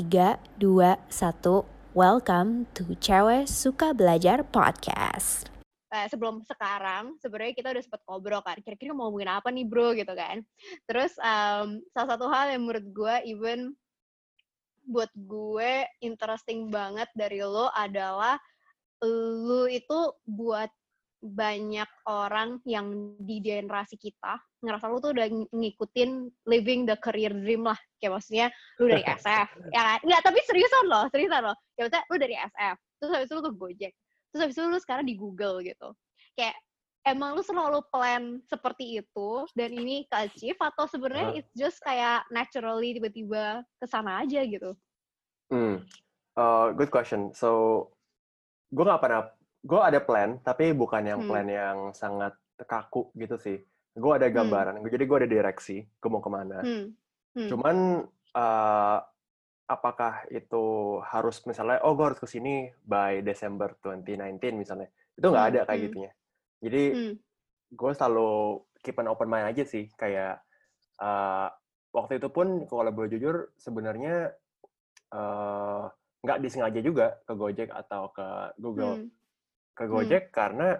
3, 0.00 0.40
2, 0.56 0.96
1. 1.12 1.92
Welcome 1.92 2.72
to 2.72 2.96
Cewek 2.96 3.44
Suka 3.44 3.92
Belajar 3.92 4.40
Podcast. 4.48 5.52
eh, 5.92 6.08
sebelum 6.08 6.40
sekarang 6.48 7.20
sebenarnya 7.20 7.52
kita 7.52 7.68
udah 7.68 7.84
sempet 7.84 8.00
ngobrol 8.08 8.40
kan 8.40 8.56
kira-kira 8.64 8.96
mau 8.96 9.12
ngomongin 9.12 9.28
apa 9.28 9.52
nih 9.52 9.68
bro 9.68 9.92
gitu 9.92 10.16
kan 10.16 10.40
terus 10.88 11.12
em, 11.20 11.84
salah 11.92 12.16
satu 12.16 12.32
hal 12.32 12.48
yang 12.48 12.64
menurut 12.64 12.86
gue 12.88 13.14
even 13.28 13.76
buat 14.88 15.12
gue 15.12 15.84
interesting 16.00 16.72
banget 16.72 17.12
dari 17.12 17.44
lo 17.44 17.68
adalah 17.76 18.40
lu 19.04 19.68
itu 19.68 20.16
buat 20.24 20.72
banyak 21.20 21.90
orang 22.08 22.64
yang 22.64 23.16
di 23.20 23.44
generasi 23.44 24.00
kita 24.00 24.40
ngerasa 24.64 24.88
lu 24.88 25.00
tuh 25.04 25.12
udah 25.12 25.28
ng- 25.28 25.52
ngikutin 25.52 26.10
living 26.48 26.88
the 26.88 26.96
career 27.00 27.32
dream 27.32 27.68
lah. 27.68 27.76
Kayak 28.00 28.20
maksudnya 28.20 28.46
lu 28.80 28.88
dari 28.88 29.04
SF 29.20 29.48
ya 29.72 29.80
kan? 29.84 29.98
Nggak 30.04 30.22
tapi 30.24 30.38
seriusan 30.48 30.84
loh 30.88 31.04
seriusan 31.12 31.40
loh. 31.44 31.56
Kayak 31.76 31.84
maksudnya 31.88 32.04
lu 32.08 32.16
dari 32.16 32.36
SF 32.36 32.76
terus 33.00 33.10
habis 33.16 33.28
itu 33.28 33.34
lu 33.36 33.42
ke 33.44 33.52
Gojek 33.56 33.92
terus 34.30 34.40
habis 34.46 34.56
itu 34.56 34.62
lu 34.64 34.80
sekarang 34.80 35.04
di 35.04 35.14
Google 35.16 35.60
gitu. 35.64 35.88
Kayak 36.36 36.56
emang 37.04 37.32
lu 37.32 37.42
selalu 37.42 37.80
plan 37.88 38.38
seperti 38.44 39.00
itu 39.00 39.30
dan 39.56 39.70
ini 39.72 40.04
ke 40.06 40.16
achieve 40.28 40.60
atau 40.60 40.84
sebenarnya 40.84 41.40
it's 41.40 41.52
just 41.56 41.80
kayak 41.80 42.24
naturally 42.28 42.96
tiba-tiba 42.96 43.64
ke 43.80 43.86
sana 43.88 44.20
aja 44.24 44.40
gitu? 44.44 44.76
Hmm, 45.50 45.82
uh, 46.36 46.70
good 46.76 46.92
question. 46.92 47.34
So, 47.34 47.90
gue 48.70 48.84
nggak 48.86 49.02
pernah, 49.02 49.32
gue 49.60 49.80
ada 49.80 50.00
plan, 50.00 50.40
tapi 50.40 50.72
bukan 50.72 51.02
yang 51.04 51.20
Hmm. 51.24 51.28
plan 51.28 51.48
yang 51.48 51.78
sangat 51.92 52.32
kaku 52.64 53.12
gitu 53.14 53.36
sih. 53.36 53.58
Gue 53.92 54.16
ada 54.16 54.30
gambaran, 54.30 54.80
jadi 54.86 55.04
gue 55.04 55.16
ada 55.24 55.28
direksi, 55.28 55.82
gue 55.84 56.10
mau 56.10 56.22
ke 56.22 56.30
mana. 56.30 56.62
hmm. 56.62 56.86
Hmm. 57.30 57.46
Cuman, 57.46 57.76
uh, 58.34 58.98
apakah 59.66 60.26
itu 60.34 60.64
harus 61.06 61.38
misalnya, 61.46 61.78
oh 61.86 61.94
gue 61.94 62.10
harus 62.10 62.18
ke 62.18 62.26
sini 62.26 62.74
by 62.82 63.22
Desember 63.22 63.78
2019 63.78 64.58
misalnya. 64.58 64.90
Itu 65.14 65.30
nggak 65.30 65.44
Hmm, 65.46 65.52
ada 65.54 65.60
kayak 65.62 65.78
hmm. 65.78 65.86
gitunya. 65.86 66.10
Jadi, 66.60 66.82
Hmm. 66.90 67.14
gue 67.70 67.90
selalu 67.94 68.30
keep 68.82 68.98
an 68.98 69.08
open 69.08 69.30
mind 69.30 69.46
aja 69.46 69.62
sih. 69.62 69.86
Kayak, 69.94 70.42
uh, 70.98 71.48
waktu 71.90 72.18
itu 72.18 72.28
pun 72.30 72.66
kalau 72.66 72.90
boleh 72.90 73.10
jujur, 73.10 73.50
sebenarnya 73.58 74.34
eh, 75.10 75.84
nggak 76.22 76.38
disengaja 76.38 76.78
juga 76.78 77.18
ke 77.26 77.34
Gojek 77.34 77.70
atau 77.74 78.14
ke 78.14 78.54
Google. 78.62 78.94
Hmm. 79.02 79.10
Ke 79.80 79.88
Gojek 79.88 80.28
karena 80.28 80.76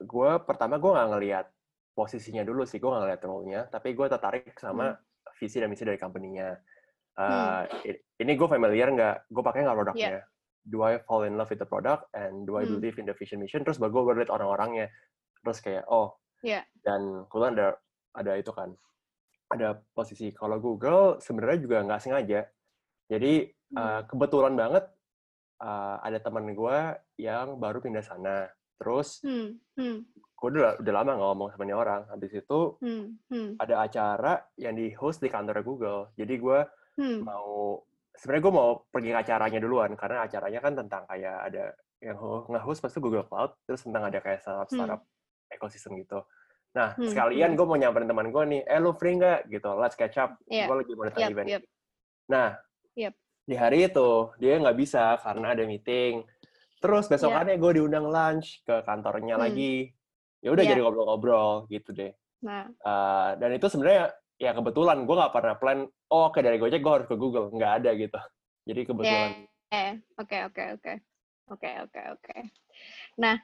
gue 0.00 0.30
pertama 0.48 0.80
gue 0.80 0.88
nggak 0.88 1.08
ngelihat 1.12 1.46
posisinya 1.92 2.40
dulu 2.40 2.64
sih, 2.64 2.80
gue 2.80 2.88
nggak 2.88 3.02
ngelihat 3.04 3.22
role-nya, 3.28 3.60
tapi 3.68 3.92
gue 3.92 4.06
tertarik 4.08 4.56
sama 4.56 4.96
visi 5.36 5.60
dan 5.60 5.68
misi 5.68 5.84
dari 5.84 6.00
company-nya. 6.00 6.56
Eh, 7.12 7.28
Hmm. 7.28 7.84
i- 7.84 8.00
Ini 8.22 8.32
gue 8.38 8.48
familiar 8.48 8.88
nggak? 8.88 9.28
Gue 9.28 9.42
pakai 9.44 9.66
nggak 9.68 9.76
produknya? 9.76 10.08
Yeah. 10.16 10.24
Do 10.64 10.80
I 10.86 11.02
fall 11.04 11.26
in 11.28 11.36
love 11.36 11.50
with 11.50 11.60
the 11.60 11.68
product 11.68 12.08
and 12.16 12.48
do 12.48 12.56
I 12.56 12.64
Hmm. 12.64 12.78
believe 12.78 12.96
in 12.96 13.04
the 13.04 13.12
vision 13.12 13.42
mission? 13.42 13.60
Terus 13.66 13.76
baru 13.76 14.08
gue 14.08 14.24
lihat 14.24 14.32
orang-orangnya. 14.32 14.88
Terus 15.44 15.58
kayak 15.60 15.84
oh, 15.92 16.16
Yeah. 16.40 16.64
dan 16.80 17.28
kebetulan 17.28 17.52
ada 17.58 17.68
ada 18.16 18.32
itu 18.38 18.52
kan, 18.54 18.72
ada 19.50 19.82
posisi 19.92 20.32
kalau 20.32 20.56
Google 20.56 21.20
sebenarnya 21.20 21.58
juga 21.60 21.76
nggak 21.84 22.00
sengaja. 22.00 22.40
Jadi 23.12 23.52
Hmm. 23.74 23.76
uh, 23.76 24.00
kebetulan 24.08 24.56
banget 24.56 24.88
uh, 25.62 25.96
ada 25.98 26.18
teman 26.18 26.50
gue 26.50 26.76
yang 27.16 27.54
baru 27.56 27.78
pindah 27.78 28.02
sana. 28.02 28.50
Terus 28.76 29.22
Hmm. 29.22 29.54
Hmm. 29.72 30.02
gue 30.34 30.48
udah, 30.50 30.82
udah 30.82 30.92
lama 30.92 31.10
nggak 31.12 31.28
ngomong 31.28 31.48
sama 31.48 31.62
ini 31.62 31.72
orang. 31.72 32.02
Habis 32.08 32.32
itu 32.34 32.60
Hmm. 32.78 33.14
Hmm. 33.26 33.54
ada 33.56 33.74
acara 33.80 34.32
yang 34.56 34.74
di 34.74 34.90
host 34.92 35.22
di 35.22 35.30
kantor 35.30 35.62
Google. 35.62 36.10
Jadi 36.12 36.34
gue 36.36 36.60
Hmm. 36.92 37.22
mau 37.22 37.78
sebenarnya 38.12 38.42
gue 38.42 38.52
mau 38.52 38.70
pergi 38.84 39.08
ke 39.08 39.18
acaranya 39.18 39.56
duluan 39.56 39.94
karena 39.94 40.20
acaranya 40.22 40.60
kan 40.60 40.76
tentang 40.76 41.02
kayak 41.06 41.38
ada 41.42 41.64
yang 41.98 42.18
ho- 42.18 42.44
nge-host 42.44 42.82
pasti 42.82 42.98
Google 42.98 43.24
Cloud 43.24 43.56
terus 43.62 43.80
tentang 43.80 44.04
ada 44.04 44.18
kayak 44.18 44.42
startup 44.42 44.68
startup 44.68 45.00
ekosistem 45.48 45.96
gitu. 45.96 46.20
Nah 46.72 46.92
Hmm, 46.92 47.06
sekalian 47.06 47.52
hmm. 47.52 47.56
gue 47.56 47.66
mau 47.66 47.78
nyamperin 47.78 48.04
teman 48.04 48.28
gue 48.28 48.42
nih, 48.44 48.62
eh 48.66 48.76
lu 48.76 48.92
free 48.92 49.14
nggak 49.14 49.46
gitu, 49.46 49.70
let's 49.74 49.94
catch 49.94 50.18
up. 50.18 50.34
Iya. 50.44 50.66
Gue 50.66 50.76
lagi 50.76 50.92
mau 50.92 51.04
datang 51.06 51.22
Yep, 51.22 51.30
event. 51.30 51.48
yep. 51.48 51.62
Nah 52.28 52.48
Yep. 52.92 53.14
Di 53.42 53.54
hari 53.58 53.90
itu 53.90 54.30
dia 54.38 54.58
nggak 54.58 54.78
bisa 54.78 55.18
karena 55.18 55.54
ada 55.54 55.64
meeting. 55.66 56.22
Terus 56.82 57.06
besokannya 57.06 57.58
gue 57.58 57.72
diundang 57.78 58.06
lunch 58.06 58.62
ke 58.66 58.82
kantornya. 58.82 59.38
Hmm. 59.38 59.44
lagi. 59.46 59.90
Ya 60.42 60.50
udah 60.50 60.64
Iya. 60.66 60.70
jadi 60.74 60.80
ngobrol-ngobrol 60.82 61.70
gitu 61.70 61.90
deh. 61.94 62.12
Nah, 62.42 62.66
Uh, 62.82 63.38
dan 63.38 63.54
itu 63.54 63.70
sebenarnya 63.70 64.10
ya 64.34 64.50
kebetulan 64.50 65.06
gue 65.06 65.14
nggak 65.14 65.30
pernah 65.30 65.54
plan 65.54 65.86
oh 65.86 66.22
oke 66.26 66.42
dari 66.42 66.58
Gojek 66.58 66.82
gue 66.82 66.90
harus 66.90 67.06
ke 67.06 67.14
Google 67.14 67.54
nggak 67.54 67.72
ada 67.78 67.90
gitu 67.94 68.18
jadi 68.68 68.80
kebetulan 68.82 69.46
eh, 69.70 70.02
oke, 70.18 70.36
oke, 70.50 70.62
oke, 70.76 70.92
oke, 71.48 71.70
oke, 71.86 72.00
oke. 72.18 72.36
Nah, 73.22 73.38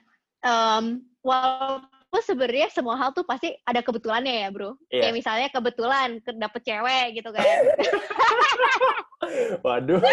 em, 0.45 1.01
walaupun 1.25 1.89
sebenarnya 2.19 2.73
semua 2.73 2.97
hal 2.97 3.13
tuh 3.13 3.23
pasti 3.23 3.53
ada 3.63 3.79
kebetulannya 3.79 4.43
ya, 4.43 4.49
bro. 4.49 4.75
Iya. 4.89 5.05
Kayak 5.05 5.15
misalnya 5.15 5.49
kebetulan 5.53 6.09
ke- 6.19 6.35
dapet 6.35 6.61
cewek 6.65 7.07
gitu 7.21 7.31
kan, 7.31 7.45
waduh 9.67 10.01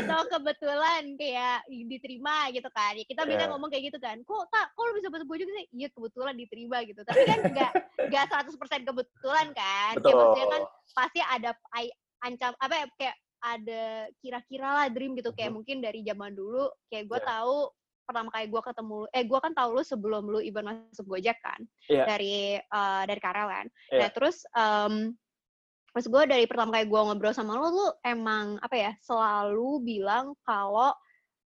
atau 0.00 0.20
kebetulan 0.26 1.14
kayak 1.14 1.62
diterima 1.86 2.50
gitu 2.50 2.66
kan. 2.70 2.92
Ya, 2.96 3.04
kita 3.06 3.22
bisa 3.24 3.44
Iya. 3.46 3.50
ngomong 3.52 3.70
kayak 3.70 3.92
gitu 3.92 3.98
kan. 4.02 4.16
Kok 4.20 4.50
tak, 4.50 4.74
kok 4.74 4.82
lu 4.82 4.92
bisa 4.96 5.08
masuk 5.08 5.26
gue 5.28 5.38
juga 5.46 5.52
sih? 5.56 5.66
Iya 5.72 5.88
kebetulan 5.92 6.34
diterima 6.34 6.78
gitu. 6.82 7.00
Tapi 7.04 7.22
kan 7.24 7.38
nggak 7.46 7.72
nggak 8.10 8.24
100% 8.28 8.88
kebetulan 8.88 9.46
kan. 9.52 9.92
Kayak 9.96 10.02
betul 10.02 10.18
maksudnya 10.18 10.48
kan 10.50 10.62
pasti 10.90 11.20
ada 11.22 11.50
ancam 12.20 12.52
apa 12.58 12.74
ya 12.74 12.86
kayak 12.98 13.16
ada 13.40 13.82
kira-kira 14.20 14.68
lah 14.68 14.86
dream 14.92 15.16
gitu 15.16 15.32
kayak 15.32 15.48
Mhm. 15.48 15.56
mungkin 15.56 15.76
dari 15.80 16.00
zaman 16.04 16.32
dulu 16.34 16.68
kayak 16.88 17.04
gue 17.08 17.18
Iya. 17.18 17.28
tahu 17.30 17.56
pertama 18.10 18.26
kali 18.28 18.50
gue 18.50 18.58
ketemu 18.58 18.94
lu 18.98 19.08
eh 19.14 19.22
gue 19.22 19.38
kan 19.38 19.54
tahu 19.54 19.70
lu 19.78 19.82
sebelum 19.86 20.26
lu 20.26 20.42
even 20.42 20.66
masuk 20.66 21.06
Gojek 21.06 21.38
kan 21.38 21.62
Iya. 21.86 22.04
dari 22.10 22.58
eh, 22.58 23.02
dari 23.06 23.20
karyawan 23.22 23.66
Iya. 23.94 23.98
nah 24.02 24.08
terus 24.10 24.42
em 24.50 25.14
terus 25.90 26.06
gue 26.06 26.22
dari 26.26 26.44
pertama 26.50 26.74
kali 26.74 26.90
gue 26.90 27.00
ngobrol 27.00 27.30
sama 27.30 27.54
lu 27.54 27.70
lu 27.70 27.86
emang 28.02 28.58
apa 28.58 28.74
ya 28.74 28.92
selalu 28.98 29.78
bilang 29.80 30.34
kalau 30.42 30.90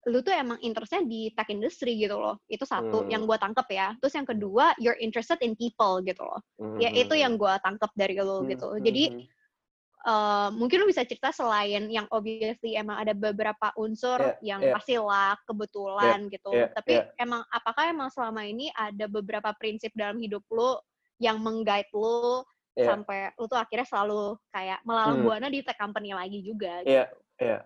lu 0.03 0.19
tuh 0.19 0.35
emang 0.35 0.59
interestnya 0.61 1.01
di 1.01 1.31
tech 1.33 1.47
industry 1.49 1.97
gitu 1.97 2.19
loh 2.19 2.37
itu 2.49 2.67
satu 2.67 3.01
Hmm. 3.01 3.09
yang 3.09 3.23
gue 3.25 3.39
tangkep 3.39 3.69
ya 3.71 3.97
terus 3.97 4.13
yang 4.13 4.27
kedua 4.27 4.77
you're 4.77 4.99
interested 4.99 5.41
in 5.41 5.57
people 5.57 6.05
gitu 6.05 6.21
loh 6.21 6.41
ya 6.77 6.93
itu 6.93 7.15
yang 7.15 7.41
gue 7.41 7.55
tangkep 7.65 7.89
dari 7.95 8.21
lu 8.21 8.45
gitu 8.47 8.77
jadi 8.79 9.09
Mhm. 9.09 9.41
Eh, 10.03 10.49
mungkin 10.53 10.83
lu 10.83 10.87
bisa 10.87 11.07
cerita 11.07 11.31
selain 11.31 11.87
yang 11.87 12.07
obviously 12.11 12.75
emang 12.75 12.99
ada 12.99 13.15
beberapa 13.15 13.71
unsur 13.77 14.19
Iya, 14.19 14.57
yang 14.57 14.61
iya. 14.67 14.73
pasti 14.75 14.95
luck, 14.99 15.39
kebetulan 15.47 16.19
gitu. 16.27 16.51
iya, 16.53 16.67
Tapi 16.71 16.93
iya. 16.99 17.05
emang 17.19 17.43
apakah 17.49 17.85
emang 17.89 18.11
selama 18.11 18.43
ini 18.43 18.69
ada 18.75 19.07
beberapa 19.07 19.55
prinsip 19.55 19.95
dalam 19.95 20.19
hidup 20.19 20.43
lu 20.51 20.75
yang 21.19 21.39
meng-guide 21.39 21.89
lu 21.95 22.43
Iya. 22.73 22.89
sampai 22.89 23.37
lu 23.37 23.45
tuh 23.47 23.61
akhirnya 23.61 23.85
selalu 23.85 24.41
kayak 24.49 24.81
melalang 24.83 25.21
Hmm. 25.21 25.25
buana 25.29 25.47
di 25.47 25.61
tech 25.61 25.77
company 25.77 26.17
lagi 26.17 26.41
juga. 26.41 26.81
Iya, 26.83 27.05
iya. 27.37 27.59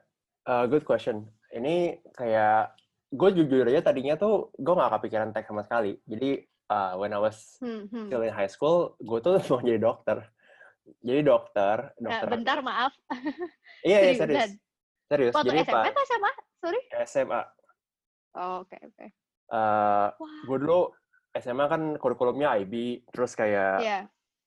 Uh, 0.42 0.66
good 0.66 0.82
question. 0.82 1.30
Ini 1.54 2.03
kayak 2.10 2.74
gue 3.14 3.30
jujur 3.32 3.70
aja 3.70 3.86
tadinya 3.86 4.18
tuh 4.18 4.50
gue 4.58 4.74
nggak 4.74 4.98
kepikiran 4.98 5.30
tech 5.30 5.47
sama 5.47 5.62
sekali. 5.62 5.94
Jadi 6.04 6.42
uh, 6.68 6.98
when 6.98 7.14
I 7.14 7.22
was 7.22 7.54
Hmm, 7.62 7.86
hmm. 7.86 8.10
still 8.10 8.26
in 8.26 8.34
high 8.34 8.50
school, 8.50 8.98
gue 8.98 9.18
tuh 9.22 9.38
mau 9.54 9.62
jadi 9.62 9.78
dokter. 9.78 10.26
Jadi 11.02 11.20
dokter, 11.22 11.76
Eh, 11.91 12.00
dokter. 12.00 12.28
bentar 12.30 12.58
maaf. 12.60 12.92
iya, 13.86 13.98
iya 14.02 14.14
serius. 14.14 14.50
Serius. 15.06 15.34
Waktu 15.34 15.50
Jadi 15.50 15.58
SMP 15.62 15.74
pas 15.76 15.91
atau 15.91 16.02
SMA? 16.04 16.32
Sorry. 16.56 16.80
SMA, 17.04 17.42
Oh, 18.36 18.60
Oke, 18.60 18.76
oke. 18.76 19.06
uh, 19.48 20.12
Wah. 20.12 20.41
gue 20.44 20.56
dulu 20.60 20.92
SMA 21.32 21.64
kan 21.66 21.82
kurikulumnya 21.97 22.52
IB, 22.58 22.74
terus 23.08 23.32
kayak 23.32 23.80
Iya. 23.80 23.98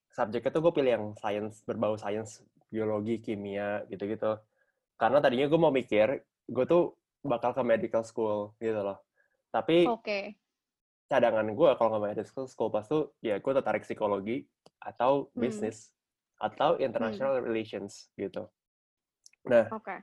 subjeknya 0.09 0.51
tuh 0.51 0.61
gue 0.61 0.73
pilih 0.73 0.91
yang 0.91 1.05
science, 1.15 1.65
berbau 1.65 1.97
sains, 1.97 2.45
biologi, 2.69 3.17
kimia, 3.17 3.81
gitu-gitu. 3.87 4.37
Karena 4.93 5.17
tadinya 5.17 5.47
gue 5.47 5.57
mau 5.57 5.73
mikir, 5.73 6.21
gue 6.45 6.65
tuh 6.65 6.93
bakal 7.21 7.51
ke 7.51 7.61
medical 7.61 8.05
school, 8.05 8.53
gitu 8.57 8.77
loh. 8.77 9.01
Tapi 9.49 9.89
Oke. 9.89 10.37
cadangan 11.07 11.49
gue 11.49 11.69
kalau 11.73 11.89
nggak 11.89 12.03
medical 12.13 12.45
school 12.45 12.69
pas 12.69 12.85
tuh, 12.85 13.17
ya 13.19 13.41
gue 13.41 13.51
tertarik 13.51 13.81
psikologi, 13.81 14.45
atau 14.77 15.33
Hmm. 15.33 15.49
Atau 16.39 16.79
international 16.79 17.43
relations, 17.43 18.07
gitu. 18.15 18.47
Nah, 19.45 19.67
Oke. 19.71 19.95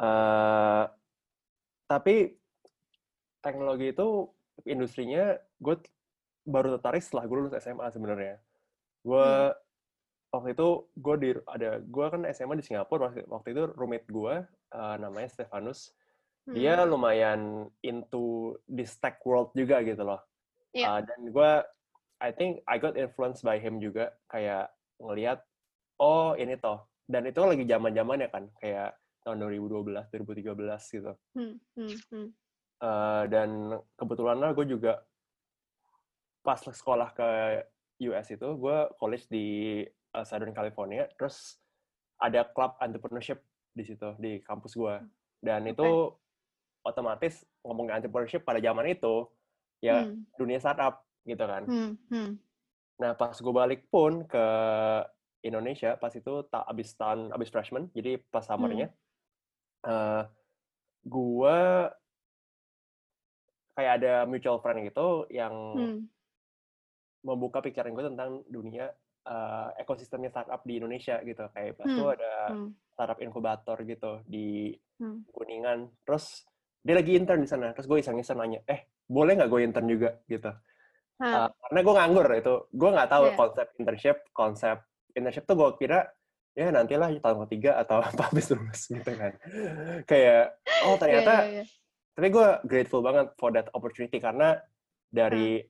eh 0.00 0.84
tapi 1.90 2.36
teknologi 3.42 3.90
itu 3.90 4.28
industrinya 4.68 5.34
gue 5.58 5.80
baru 6.46 6.76
tertarik 6.78 7.02
setelah 7.02 7.24
gue 7.26 7.36
lulus 7.36 7.56
SMA 7.58 7.88
sebenarnya. 7.90 8.38
Gue 9.02 9.24
Hmm. 9.24 9.56
waktu 10.30 10.54
itu 10.54 10.68
gue 10.94 11.14
di 11.18 11.30
ada 11.48 11.80
gue 11.82 12.06
kan 12.06 12.22
SMA 12.30 12.60
di 12.60 12.64
Singapura 12.64 13.10
waktu, 13.10 13.26
waktu 13.26 13.48
itu 13.56 13.62
roommate 13.74 14.06
gue 14.08 14.34
eh, 14.70 14.96
namanya 15.02 15.28
Stefanus. 15.32 15.96
Dia 16.46 16.84
Hmm. 16.84 16.88
lumayan 16.94 17.40
into 17.82 18.56
this 18.70 18.94
tech 19.00 19.18
world 19.26 19.50
juga 19.56 19.82
gitu 19.82 20.04
loh. 20.04 20.20
Iya. 20.76 20.86
Eh, 20.86 21.00
dan 21.08 21.20
gue 21.32 21.50
I 22.20 22.30
think 22.36 22.60
I 22.68 22.76
got 22.76 22.94
influenced 23.00 23.40
by 23.42 23.56
him 23.56 23.80
juga 23.80 24.12
kayak 24.28 24.68
ngelihat 25.00 25.40
oh 26.00 26.32
ini 26.34 26.56
toh. 26.56 26.88
Dan 27.04 27.26
itu 27.26 27.42
lagi 27.42 27.64
zaman 27.66 27.92
zamannya 27.92 28.28
kan 28.30 28.48
kayak 28.62 28.96
tahun 29.26 29.44
2012 29.44 30.08
2013 30.08 30.96
gitu. 30.96 31.12
Hmm, 31.36 31.54
hmm, 31.76 31.96
hmm. 32.10 32.28
Eh, 32.80 33.24
dan 33.28 33.76
kebetulan 34.00 34.40
lah 34.40 34.56
gue 34.56 34.64
juga 34.64 35.04
pas 36.40 36.56
sekolah 36.56 37.12
ke 37.12 37.28
US 38.08 38.32
itu 38.32 38.48
gue 38.56 38.78
college 38.96 39.28
di 39.28 39.46
uh, 40.16 40.24
Southern 40.24 40.56
California 40.56 41.04
terus 41.20 41.60
ada 42.16 42.48
club 42.48 42.80
entrepreneurship 42.80 43.44
di 43.76 43.84
situ 43.84 44.16
di 44.16 44.40
kampus 44.40 44.72
gue. 44.72 44.96
Dan 45.44 45.68
itu 45.68 46.08
otomatis 46.80 47.44
ngomongin 47.60 48.00
entrepreneurship 48.00 48.48
pada 48.48 48.60
zaman 48.64 48.88
itu 48.88 49.28
ya 49.84 50.04
Hmm, 50.04 50.24
dunia 50.40 50.56
startup 50.56 51.04
gitu 51.28 51.44
kan. 51.44 51.68
Hmm, 51.68 51.92
hmm. 52.08 52.30
nah 52.96 53.12
pas 53.16 53.36
gue 53.36 53.52
balik 53.52 53.88
pun 53.92 54.24
ke 54.24 54.46
Indonesia 55.44 55.96
pas 55.96 56.12
itu 56.12 56.44
tak 56.52 56.64
abis 56.68 56.88
tahun 57.00 57.32
abis 57.36 57.48
freshman 57.52 57.88
jadi 57.96 58.20
pas 58.32 58.44
summernya 58.44 58.88
eh 59.86 60.22
gue 61.04 61.56
kayak 63.74 63.92
ada 64.02 64.14
mutual 64.28 64.60
friend 64.62 64.84
gitu 64.88 65.24
yang 65.32 65.54
Hmm, 65.74 66.08
membuka 67.20 67.60
pikiran 67.60 67.92
gue 67.92 68.04
tentang 68.12 68.30
dunia 68.48 68.86
eh, 69.28 69.68
ekosistemnya 69.82 70.30
startup 70.32 70.60
di 70.64 70.80
Indonesia 70.80 71.20
gitu. 71.20 71.44
Kayak 71.52 71.76
pas 71.76 71.90
itu 71.92 72.00
Hmm, 72.00 72.08
ada 72.08 72.32
hmm, 72.48 72.68
startup 72.96 73.18
inkubator 73.20 73.76
gitu 73.84 74.24
di 74.24 74.72
hmm. 75.00 75.24
Kuningan. 75.32 75.78
Terus 76.04 76.44
dia 76.80 76.96
lagi 76.96 77.12
intern 77.16 77.40
di 77.44 77.48
sana. 77.50 77.72
Terus 77.76 77.86
gue 77.88 77.98
iseng-iseng 78.00 78.38
nanya 78.40 78.60
eh 78.68 78.88
boleh 79.04 79.32
nggak 79.36 79.50
gue 79.52 79.60
intern 79.64 79.88
juga? 79.88 80.10
gitu. 80.28 80.50
Uh, 81.30 81.48
karena 81.68 81.80
gue 81.86 81.94
nganggur 81.96 82.26
itu. 82.34 82.54
Gue 82.72 82.90
nggak 82.94 83.10
tahu 83.12 83.24
Iya. 83.24 83.36
konsep 83.36 83.66
internship 83.80 84.16
konsep 84.32 84.76
internship 85.14 85.44
tuh 85.46 85.56
gue 85.56 85.68
kira 85.80 86.06
ya 86.54 86.68
nantilah 86.74 87.14
tahun 87.22 87.38
ketiga 87.46 87.78
atau 87.78 88.02
apa 88.06 88.30
habis 88.30 88.50
lulus 88.50 88.90
gitu 88.90 89.10
kan 89.14 89.32
kayak 90.04 90.58
oh 90.86 90.94
iya, 90.94 91.00
ternyata 91.00 91.34
iya, 91.46 91.62
iya. 91.62 91.64
tapi 92.16 92.26
gue 92.28 92.46
grateful 92.66 93.02
banget 93.02 93.30
for 93.38 93.50
that 93.54 93.70
opportunity 93.72 94.18
karena 94.18 94.58
dari 95.10 95.62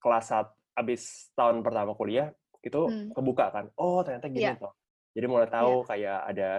kelas 0.00 0.26
saat 0.30 0.48
abis 0.74 1.30
tahun 1.34 1.60
pertama 1.60 1.92
kuliah 1.94 2.30
itu 2.60 2.80
Hmm. 2.86 3.10
kebuka 3.16 3.48
kan 3.52 3.64
oh 3.80 4.04
ternyata 4.04 4.28
gini 4.28 4.52
Iya. 4.52 4.60
toh 4.60 4.72
jadi 5.16 5.26
mulai 5.26 5.48
tahu 5.48 5.82
kayak 5.88 6.20
ada 6.28 6.50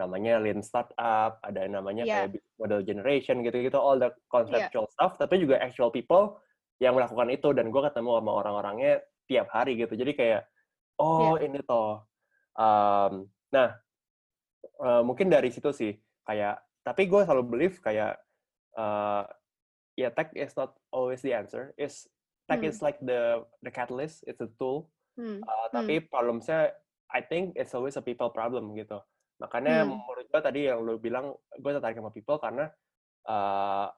namanya 0.00 0.40
lean 0.40 0.64
startup 0.64 1.38
ada 1.44 1.68
namanya 1.68 2.02
Iya. 2.08 2.14
kayak 2.26 2.30
model 2.56 2.80
generation 2.82 3.44
gitu-gitu 3.44 3.76
all 3.76 4.00
the 4.00 4.08
conceptual 4.32 4.88
stuff 4.88 5.14
tapi 5.20 5.38
juga 5.38 5.60
actual 5.60 5.92
people 5.92 6.40
yang 6.80 6.96
melakukan 6.96 7.28
itu 7.30 7.52
dan 7.54 7.68
gue 7.70 7.82
ketemu 7.84 8.10
sama 8.18 8.32
orang-orangnya 8.32 9.04
tiap 9.28 9.46
hari 9.52 9.78
gitu 9.78 9.94
jadi 9.94 10.12
kayak 10.16 10.40
oh 10.96 11.36
Iya. 11.36 11.46
ini 11.46 11.60
toh 11.62 12.04
Um, 12.52 13.32
nah 13.48 13.80
uh, 14.76 15.00
mungkin 15.00 15.32
dari 15.32 15.48
situ 15.48 15.72
sih 15.72 15.96
kayak 16.22 16.60
tapi 16.84 17.08
gue 17.08 17.24
selalu 17.24 17.44
believe 17.48 17.80
kayak 17.80 18.20
uh, 18.74 19.24
ya 19.94 20.12
tech 20.12 20.36
is 20.36 20.52
not 20.52 20.76
always 20.88 21.24
the 21.24 21.32
answer 21.32 21.72
is 21.80 22.04
tech 22.44 22.60
Hmm. 22.60 22.68
is 22.68 22.84
like 22.84 23.00
the 23.00 23.40
the 23.60 23.72
catalyst 23.72 24.20
it's 24.24 24.40
a 24.40 24.52
tool 24.56 24.92
Hmm, 25.12 25.40
Uh, 25.40 25.68
tapi 25.68 26.00
problemnya 26.02 26.72
I 27.08 27.20
think 27.20 27.52
it's 27.52 27.72
always 27.72 27.96
a 27.96 28.04
people 28.04 28.28
problem 28.28 28.72
gitu 28.72 29.00
makanya 29.36 29.84
Hmm. 29.84 29.96
menurut 29.96 30.28
gue 30.28 30.40
tadi 30.40 30.60
yang 30.68 30.80
lu 30.80 30.96
bilang 30.96 31.32
gue 31.52 31.70
tertarik 31.72 31.96
sama 31.96 32.08
people 32.08 32.36
karena 32.36 32.68
uh, 33.24 33.88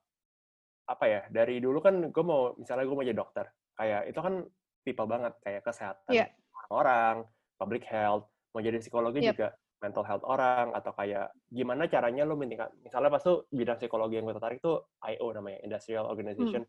apa 0.85 1.05
ya 1.07 1.21
dari 1.27 1.59
dulu 1.59 1.79
kan 1.79 2.11
gue 2.11 2.23
mau 2.23 2.55
misalnya 2.55 2.85
gue 2.85 2.95
mau 2.95 3.03
jadi 3.03 3.15
dokter 3.15 3.47
kayak 3.75 4.11
itu 4.11 4.21
kan 4.21 4.35
people 4.83 5.07
banget 5.07 5.35
kayak 5.41 5.63
kesehatan 5.63 6.13
Iya. 6.13 6.27
Orang 6.71 7.25
public 7.59 7.85
health 7.85 8.29
mau 8.55 8.63
jadi 8.63 8.79
psikologi 8.79 9.21
Yep. 9.21 9.31
juga 9.35 9.49
mental 9.83 10.05
health 10.07 10.25
orang 10.25 10.73
atau 10.73 10.93
kayak 10.97 11.29
gimana 11.53 11.85
caranya 11.85 12.25
lu 12.25 12.39
meningkat 12.41 12.73
misalnya 12.81 13.13
pas 13.13 13.21
tuh 13.21 13.45
bidang 13.53 13.77
psikologi 13.77 14.17
yang 14.17 14.25
gue 14.25 14.37
tertarik 14.39 14.63
tuh 14.65 14.89
IO 15.05 15.27
namanya 15.33 15.59
industrial 15.65 16.07
organization 16.09 16.65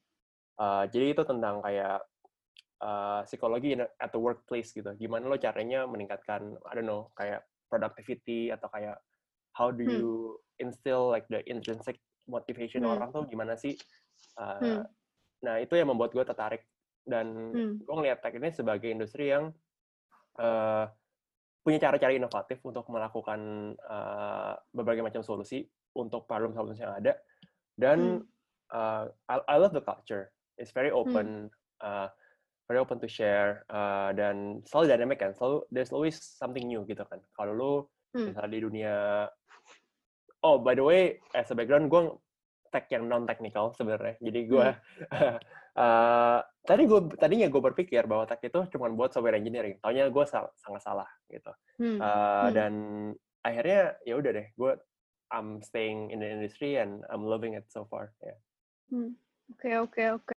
Uh, 0.55 0.87
jadi 0.87 1.11
itu 1.11 1.27
tentang 1.27 1.59
kayak 1.59 1.99
uh, 2.79 3.27
psikologi 3.27 3.75
at 3.75 4.07
the 4.07 4.15
workplace 4.15 4.71
gitu 4.71 4.87
gimana 4.95 5.27
lo 5.27 5.35
caranya 5.35 5.83
meningkatkan 5.83 6.55
I 6.63 6.71
don't 6.79 6.87
know 6.87 7.11
kayak 7.11 7.43
productivity 7.67 8.55
atau 8.55 8.71
kayak 8.71 8.95
how 9.51 9.67
do 9.67 9.83
Hmm. 9.83 9.91
you 9.99 10.11
instill 10.55 11.11
like 11.11 11.27
the 11.27 11.43
intrinsic 11.43 11.99
motivation 12.23 12.87
Hmm. 12.87 12.95
orang 12.95 13.11
tuh 13.11 13.27
gimana 13.27 13.59
sih 13.59 13.75
Uh, 14.39 14.59
Hmm. 14.63 14.83
nah 15.43 15.59
itu 15.59 15.75
yang 15.75 15.91
membuat 15.91 16.15
gue 16.15 16.23
tertarik 16.23 16.63
dan 17.03 17.51
Hmm. 17.51 17.75
gue 17.75 17.93
ngeliat 17.99 18.23
tech 18.23 18.31
ini 18.39 18.47
sebagai 18.55 18.87
industri 18.87 19.35
yang 19.35 19.51
uh, 20.39 20.85
punya 21.65 21.81
cara-cara 21.81 22.13
inovatif 22.13 22.61
untuk 22.61 22.85
melakukan 22.93 23.73
uh, 23.89 24.53
berbagai 24.69 25.01
macam 25.01 25.21
solusi 25.25 25.65
untuk 25.97 26.29
problem 26.29 26.53
solusi 26.53 26.85
yang 26.85 26.95
ada. 26.95 27.17
Dan 27.75 28.21
uh, 28.71 29.09
I, 29.27 29.35
I 29.49 29.55
love 29.57 29.73
the 29.73 29.81
culture. 29.81 30.29
It's 30.55 30.71
very 30.71 30.93
open 30.93 31.51
uh, 31.83 32.07
very 32.65 32.81
open 32.81 32.97
to 33.01 33.09
share 33.09 33.67
uh, 33.69 34.13
dan 34.13 34.61
selalu 34.65 34.85
dynamic 34.93 35.17
kan. 35.19 35.31
Selalu 35.35 35.65
there's 35.73 35.91
always 35.91 36.17
something 36.17 36.65
new 36.65 36.85
gitu 36.87 37.03
kan. 37.05 37.19
Kalau 37.35 37.53
lu 37.53 37.73
Hmm. 38.15 38.31
misalnya 38.31 38.51
di 38.55 38.61
dunia 38.63 38.95
oh 40.47 40.55
by 40.63 40.71
the 40.71 40.85
way 40.87 41.19
as 41.35 41.51
a 41.51 41.55
background 41.55 41.91
gue 41.91 42.15
tech 42.71 42.87
yang 42.87 43.11
non 43.11 43.27
technical 43.27 43.75
sebenarnya. 43.75 44.15
Jadi 44.23 44.39
gue 44.47 44.67
uh, 45.83 46.39
tadi 46.65 46.83
gue 46.83 46.99
tadinya 47.15 47.47
gue 47.47 47.61
berpikir 47.61 48.03
bahwa 48.03 48.25
tech 48.25 48.41
itu 48.41 48.57
cuma 48.73 48.89
buat 48.89 49.13
software 49.13 49.37
engineering 49.37 49.77
taunya 49.79 50.09
gue 50.09 50.25
sal- 50.25 50.51
sangat 50.57 50.81
salah 50.81 51.09
gitu 51.29 51.53
Hmm, 51.75 51.99
Uh, 51.99 52.03
Hmm. 52.03 52.51
dan 52.51 52.73
akhirnya 53.39 53.95
ya 54.03 54.15
udah 54.17 54.31
deh 54.33 54.47
gue 54.51 54.71
I'm 55.29 55.59
staying 55.61 56.09
in 56.11 56.19
the 56.19 56.29
industry 56.29 56.77
and 56.77 57.05
I'm 57.11 57.23
loving 57.23 57.53
it 57.53 57.67
so 57.69 57.85
far 57.85 58.11
ya 58.19 58.35
hmm. 58.91 59.13
Oke, 59.45 59.69
oke, 59.77 60.03
oke. 60.17 60.35